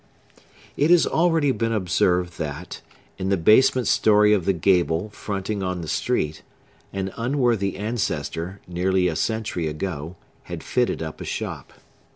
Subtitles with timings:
[0.77, 2.81] It has already been observed, that,
[3.19, 6.41] in the basement story of the gable fronting on the street,
[6.91, 11.71] an unworthy ancestor, nearly a century ago, had fitted up a shop.